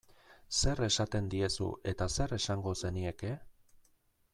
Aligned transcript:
Zer 0.61 0.81
esaten 0.85 1.29
diezu 1.35 1.69
eta 1.93 2.09
zer 2.17 2.37
esango 2.41 2.77
zenieke? 2.85 3.35